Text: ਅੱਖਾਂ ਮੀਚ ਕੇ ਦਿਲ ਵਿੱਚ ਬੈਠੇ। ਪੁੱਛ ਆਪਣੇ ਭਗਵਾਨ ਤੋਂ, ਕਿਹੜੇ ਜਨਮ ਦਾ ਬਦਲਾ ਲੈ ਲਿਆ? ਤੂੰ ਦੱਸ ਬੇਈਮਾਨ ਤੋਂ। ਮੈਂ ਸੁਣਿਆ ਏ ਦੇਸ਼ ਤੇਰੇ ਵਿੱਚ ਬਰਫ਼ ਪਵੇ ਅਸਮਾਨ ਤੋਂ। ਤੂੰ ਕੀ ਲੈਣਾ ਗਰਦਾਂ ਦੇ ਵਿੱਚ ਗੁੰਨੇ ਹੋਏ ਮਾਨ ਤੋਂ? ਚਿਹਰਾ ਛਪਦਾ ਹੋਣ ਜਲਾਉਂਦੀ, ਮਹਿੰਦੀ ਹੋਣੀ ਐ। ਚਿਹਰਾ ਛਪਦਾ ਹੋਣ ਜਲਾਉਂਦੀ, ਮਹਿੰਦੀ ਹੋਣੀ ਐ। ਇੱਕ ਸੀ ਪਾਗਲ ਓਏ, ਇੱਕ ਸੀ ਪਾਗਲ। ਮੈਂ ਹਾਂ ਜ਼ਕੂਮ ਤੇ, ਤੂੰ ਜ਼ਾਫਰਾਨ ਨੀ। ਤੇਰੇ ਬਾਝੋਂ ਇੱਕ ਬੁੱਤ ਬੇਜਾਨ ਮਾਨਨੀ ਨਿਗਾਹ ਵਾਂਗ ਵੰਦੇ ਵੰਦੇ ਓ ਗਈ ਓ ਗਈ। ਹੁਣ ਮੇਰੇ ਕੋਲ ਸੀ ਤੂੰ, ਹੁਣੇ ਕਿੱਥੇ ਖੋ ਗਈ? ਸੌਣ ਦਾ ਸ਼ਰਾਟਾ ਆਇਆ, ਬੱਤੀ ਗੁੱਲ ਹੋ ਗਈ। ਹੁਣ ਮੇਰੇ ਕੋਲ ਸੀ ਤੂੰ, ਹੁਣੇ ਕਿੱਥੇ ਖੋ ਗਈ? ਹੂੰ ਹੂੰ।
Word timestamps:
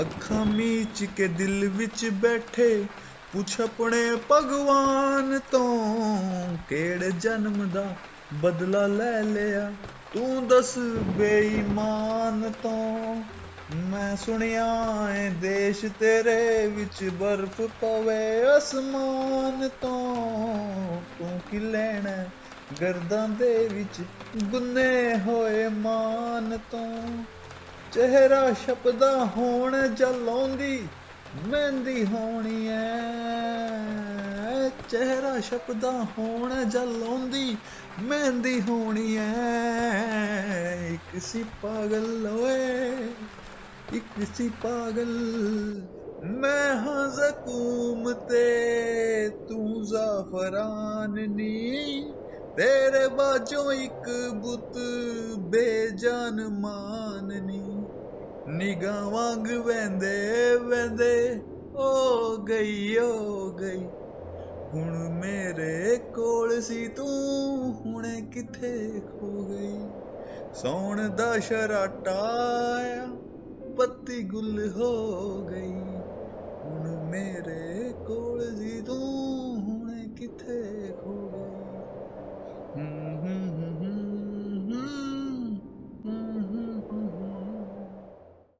ਅੱਖਾਂ 0.00 0.44
ਮੀਚ 0.46 1.04
ਕੇ 1.04 1.26
ਦਿਲ 1.28 1.68
ਵਿੱਚ 1.68 2.08
ਬੈਠੇ। 2.12 2.86
ਪੁੱਛ 3.32 3.60
ਆਪਣੇ 3.60 4.16
ਭਗਵਾਨ 4.32 5.38
ਤੋਂ, 5.50 6.58
ਕਿਹੜੇ 6.68 7.10
ਜਨਮ 7.10 7.70
ਦਾ 7.70 7.96
ਬਦਲਾ 8.32 8.86
ਲੈ 8.86 9.22
ਲਿਆ? 9.22 9.72
ਤੂੰ 10.12 10.48
ਦੱਸ 10.48 10.78
ਬੇਈਮਾਨ 11.18 12.52
ਤੋਂ। 12.52 13.24
ਮੈਂ 13.70 14.16
ਸੁਣਿਆ 14.16 14.66
ਏ 15.16 15.30
ਦੇਸ਼ 15.30 15.86
ਤੇਰੇ 15.86 16.66
ਵਿੱਚ 16.66 17.08
ਬਰਫ਼ 17.12 17.60
ਪਵੇ 17.60 18.56
ਅਸਮਾਨ 18.58 19.68
ਤੋਂ। 19.68 21.02
ਤੂੰ 21.18 21.40
ਕੀ 21.50 21.58
ਲੈਣਾ 21.58 22.30
ਗਰਦਾਂ 22.80 23.28
ਦੇ 23.28 23.68
ਵਿੱਚ 23.68 24.02
ਗੁੰਨੇ 24.36 25.18
ਹੋਏ 25.18 25.68
ਮਾਨ 25.68 26.58
ਤੋਂ? 26.70 27.24
ਚਿਹਰਾ 27.94 28.52
ਛਪਦਾ 28.52 29.24
ਹੋਣ 29.24 29.94
ਜਲਾਉਂਦੀ, 29.94 30.88
ਮਹਿੰਦੀ 31.34 32.04
ਹੋਣੀ 32.04 32.68
ਐ। 32.68 32.88
ਚਿਹਰਾ 34.88 35.40
ਛਪਦਾ 35.40 36.04
ਹੋਣ 36.18 36.64
ਜਲਾਉਂਦੀ, 36.64 37.58
ਮਹਿੰਦੀ 37.98 38.60
ਹੋਣੀ 38.60 39.16
ਐ। 39.16 39.30
ਇੱਕ 40.94 41.18
ਸੀ 41.18 41.44
ਪਾਗਲ 41.62 42.26
ਓਏ, 42.26 43.16
ਇੱਕ 43.90 44.24
ਸੀ 44.34 44.48
ਪਾਗਲ। 44.48 45.14
ਮੈਂ 46.22 46.76
ਹਾਂ 46.76 47.10
ਜ਼ਕੂਮ 47.10 48.12
ਤੇ, 48.12 49.28
ਤੂੰ 49.28 49.84
ਜ਼ਾਫਰਾਨ 49.84 51.10
ਨੀ। 51.10 52.14
ਤੇਰੇ 52.56 53.08
ਬਾਝੋਂ 53.08 53.72
ਇੱਕ 53.72 54.10
ਬੁੱਤ 54.34 54.78
ਬੇਜਾਨ 55.38 56.48
ਮਾਨਨੀ 56.48 57.83
ਨਿਗਾਹ 58.54 59.10
ਵਾਂਗ 59.10 59.50
ਵੰਦੇ 59.50 60.56
ਵੰਦੇ 60.56 61.40
ਓ 61.74 62.36
ਗਈ 62.36 62.96
ਓ 62.96 63.50
ਗਈ। 63.52 63.88
ਹੁਣ 64.74 65.08
ਮੇਰੇ 65.08 65.96
ਕੋਲ 65.96 66.62
ਸੀ 66.62 66.88
ਤੂੰ, 66.88 67.72
ਹੁਣੇ 67.72 68.22
ਕਿੱਥੇ 68.22 69.00
ਖੋ 69.00 69.46
ਗਈ? 69.46 69.90
ਸੌਣ 70.54 71.08
ਦਾ 71.08 71.38
ਸ਼ਰਾਟਾ 71.38 72.22
ਆਇਆ, 72.74 73.16
ਬੱਤੀ 73.76 74.22
ਗੁੱਲ 74.22 74.72
ਹੋ 74.76 75.44
ਗਈ। 75.46 76.02
ਹੁਣ 76.64 76.96
ਮੇਰੇ 76.96 77.92
ਕੋਲ 77.92 78.56
ਸੀ 78.56 78.82
ਤੂੰ, 78.82 79.56
ਹੁਣੇ 79.60 80.14
ਕਿੱਥੇ 80.18 80.92
ਖੋ 81.04 81.30
ਗਈ? 81.30 81.82
ਹੂੰ 82.76 82.86
ਹੂੰ। 82.86 83.03